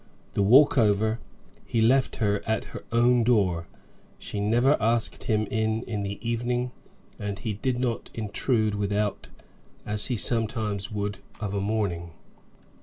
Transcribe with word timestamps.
The 0.33 0.41
walk 0.41 0.79
over, 0.79 1.19
he 1.63 1.79
left 1.79 2.15
her 2.15 2.41
at 2.47 2.63
her 2.73 2.83
own 2.91 3.23
door; 3.23 3.67
she 4.17 4.39
never 4.39 4.75
asked 4.81 5.25
him 5.25 5.45
in 5.51 5.83
in 5.83 6.01
the 6.01 6.17
evening, 6.27 6.71
and 7.19 7.37
he 7.37 7.53
did 7.53 7.77
not 7.77 8.09
intrude 8.15 8.73
without, 8.73 9.27
as 9.85 10.07
he 10.07 10.17
sometimes 10.17 10.89
would 10.91 11.19
of 11.39 11.53
a 11.53 11.61
morning. 11.61 12.13